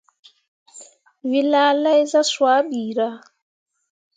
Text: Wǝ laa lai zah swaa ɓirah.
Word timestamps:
Wǝ 1.29 1.39
laa 1.51 1.71
lai 1.83 2.01
zah 2.11 2.27
swaa 2.31 2.59
ɓirah. 2.69 3.15